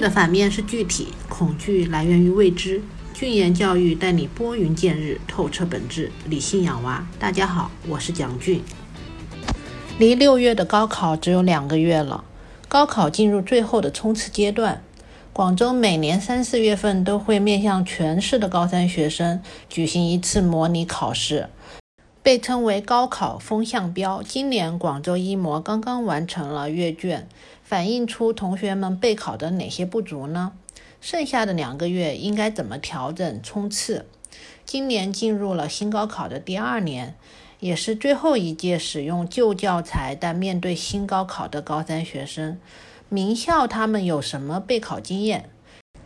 [0.00, 2.82] 的反面是具体，恐惧来源于未知。
[3.14, 7.06] 俊言教育带你拨云见日，透彻本质，理性养娃。
[7.18, 8.62] 大家好，我是蒋俊。
[9.98, 12.22] 离六月的高考只有两个月了，
[12.68, 14.84] 高考进入最后的冲刺阶段。
[15.32, 21.48] 广州每年三四月份都会面向全市的高三学生举行一次模拟考试，
[22.22, 24.22] 被称为高考风向标。
[24.22, 27.28] 今年广州一模刚刚完成了阅卷，
[27.62, 30.52] 反映出同学们备考的哪些不足呢？
[31.00, 34.04] 剩下的两个月应该怎么调整冲刺？
[34.66, 37.14] 今年进入了新高考的第二年，
[37.60, 42.58] 也是最后一届使用旧教材但面对新高考的高三学生。
[43.08, 45.48] 名校他们有什么备考经验？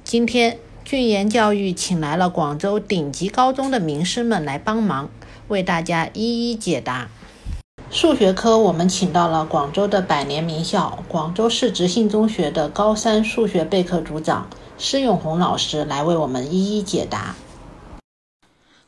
[0.04, 5.10] 今天俊言教育请来了广州顶级高中的名师们来帮忙，
[5.52, 7.08] 为大家一一解答。
[7.90, 17.36] 数学科我们请到了广州的百年名校广州市直信中学的高三数学备课组长施永红老师来为我们一一解答。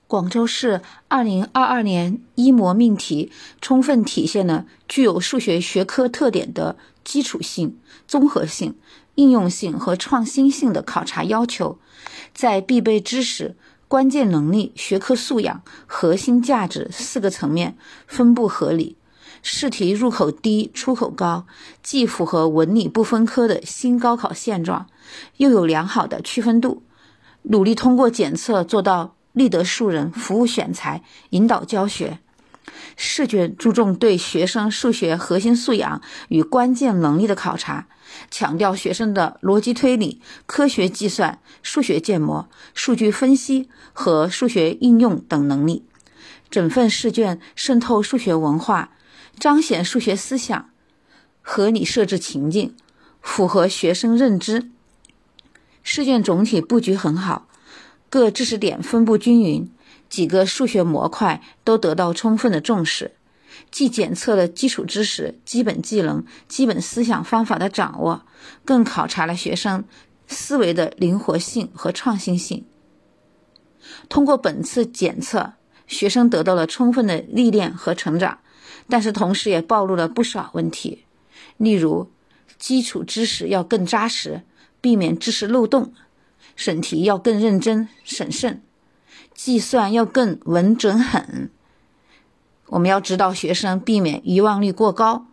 [0.07, 6.77] 广州市二零二二年一模命题充分体现了具有数学学科特点的。
[7.05, 8.77] 基础性、综合性、
[9.17, 11.79] 应用性和创新性的考察要求，
[12.33, 13.57] 在必备知识、
[13.95, 17.77] 关键能力、学科素养、核心价值四个层面
[18.09, 18.97] 分布合理，
[19.41, 21.47] 试题入口低、出口高，
[21.81, 24.89] 既符合文理不分科的新高考现状，
[25.37, 26.83] 又有良好的区分度。
[27.43, 32.19] 努力通过检测做到立德树人、服务选材、引导教学。
[32.97, 37.87] 试卷注重对学生数学核心素养与关键能力的考察，
[38.31, 45.85] 强调学生的逻辑推理、科学计算、数学建模、数据分析和数学应用等能力。
[46.51, 48.93] 整份试卷渗透数学文化，
[49.39, 50.71] 彰显数学思想，
[51.43, 52.77] 合理设置情境，
[53.21, 54.71] 符合学生认知。
[55.83, 57.49] 试卷总体布局很好，
[58.09, 59.69] 各知识点分布均匀。
[60.15, 63.17] 几个数学模块都得到充分的重视，
[63.73, 68.25] 既检测了基础知识、基本技能、基本思想方法的掌握，
[68.65, 69.83] 更考察了学生
[70.29, 72.65] 思维的灵活性和创新性。
[74.09, 75.55] 通过本次检测，
[75.89, 78.39] 学生得到了充分的历练和成长，
[78.89, 81.07] 但是同时也暴露了不少问题，
[81.57, 82.09] 例如
[82.57, 84.43] 基础知识要更扎实，
[84.81, 85.93] 避免知识漏洞；
[86.55, 88.63] 审题要更认真审慎。
[89.35, 91.51] 计算要更稳准狠，
[92.67, 95.27] 我们要指导学生避免遗忘率过高，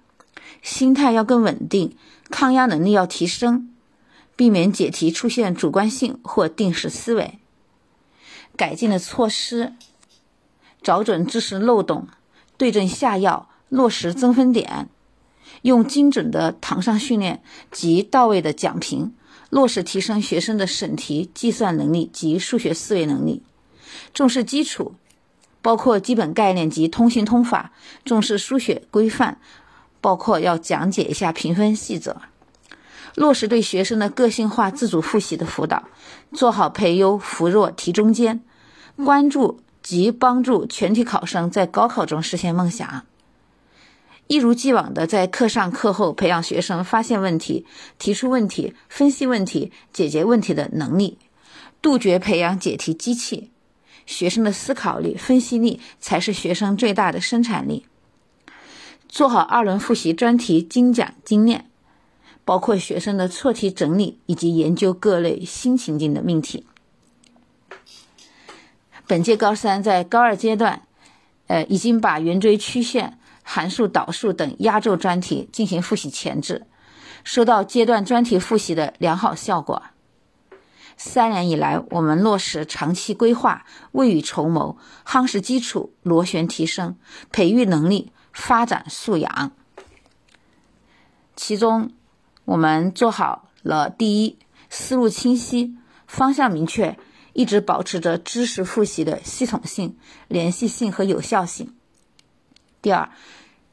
[0.62, 1.95] 心态要更稳定，
[2.29, 3.72] 抗压能力要提升，
[4.35, 7.39] 避免解题出现主观性或定式思维。
[8.57, 9.73] 改进的措施：
[10.81, 12.07] 找准知识漏洞，
[12.57, 14.89] 对症下药，落实增分点，
[15.62, 17.41] 用精准的堂上训练
[17.72, 19.13] 及到位的讲评，
[19.50, 23.44] 落实提升学生的审题计算能力及数学思维能力。
[24.13, 24.94] 重视基础，
[25.62, 27.72] 包括基本概念及通信通法；
[28.03, 29.38] 重视书写规范，
[30.00, 32.13] 包括要讲解一下评分细则；
[33.16, 35.84] 落实对学生的个性化自主复习的辅导，
[36.34, 38.41] 做好培优扶弱提中间，
[38.96, 43.03] 关注及帮助全体考生在高考中实现梦想。
[44.28, 47.66] 一如既往的在课上课后培养学生发现问题、
[48.00, 51.18] 提出问题、分析问题、解决问题的能力，
[51.81, 53.51] 杜绝培养解题机器。
[54.06, 57.85] 学生的思考力、分析力才是学生最大的生产力。
[59.07, 61.69] 做好二轮复习专题精讲精练，
[62.45, 66.66] 包括学生的错题整理以及研究各类新情境的命题。
[69.07, 70.83] 本届高三在高二阶段，
[71.47, 76.66] 呃，已经把圆锥曲线、函数导数等压轴专题进行复习前置，
[77.25, 79.83] 收到阶段专题复习的良好效果。
[81.03, 86.95] 三年以来，我们落实长期规划、未雨绸缪、夯实基础、螺旋提升、
[87.31, 89.51] 培育能力、发展素养。
[91.35, 91.92] 其中，
[92.45, 94.38] 我们做好了第一，
[94.69, 95.75] 思路清晰、
[96.06, 96.95] 方向明确，
[97.33, 99.97] 一直保持着知识复习的系统性、
[100.27, 101.69] 联系性和有效性；
[102.80, 103.09] 第二，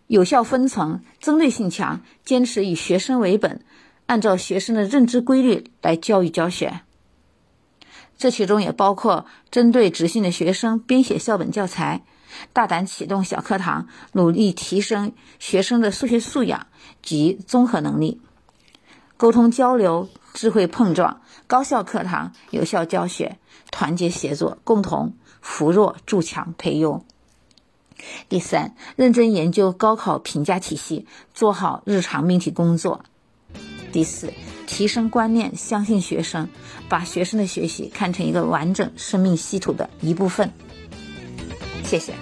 [0.07, 3.63] 有效分层、针对性强，坚持以学生为本，
[4.07, 6.81] 按照学生的认知规律来教育教学。
[8.19, 12.03] 这其中也包括针对直信的学生编写校本教材，
[12.53, 16.67] 大胆启动小课堂，努力提升学生的数学素养
[17.01, 18.21] 及综合能力，
[19.17, 23.39] 沟通交流、智慧碰撞、高效课堂、有效教学、
[23.71, 27.05] 团结协作，共同扶弱筑强培优。
[28.29, 33.05] 第三，认真研究高考评价体系，做好日常命题工作。
[33.93, 34.33] 第四。
[34.67, 36.47] 提升观念，相信学生，
[36.91, 40.53] 把学生的学习看成一个完整生命系统的一部分。
[41.85, 42.13] 谢谢。